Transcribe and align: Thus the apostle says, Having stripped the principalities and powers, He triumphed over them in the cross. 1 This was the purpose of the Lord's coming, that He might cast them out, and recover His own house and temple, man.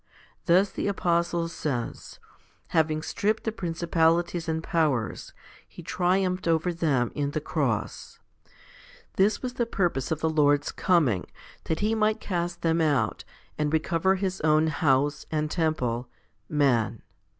Thus 0.47 0.71
the 0.71 0.87
apostle 0.87 1.47
says, 1.47 2.17
Having 2.69 3.03
stripped 3.03 3.43
the 3.43 3.51
principalities 3.51 4.49
and 4.49 4.63
powers, 4.63 5.31
He 5.67 5.83
triumphed 5.83 6.47
over 6.47 6.73
them 6.73 7.11
in 7.13 7.29
the 7.29 7.39
cross. 7.39 8.17
1 8.45 8.53
This 9.17 9.43
was 9.43 9.53
the 9.53 9.67
purpose 9.67 10.09
of 10.09 10.19
the 10.19 10.27
Lord's 10.27 10.71
coming, 10.71 11.27
that 11.65 11.81
He 11.81 11.93
might 11.93 12.19
cast 12.19 12.63
them 12.63 12.81
out, 12.81 13.23
and 13.59 13.71
recover 13.71 14.15
His 14.15 14.41
own 14.41 14.65
house 14.69 15.27
and 15.29 15.51
temple, 15.51 16.09
man. 16.49 17.03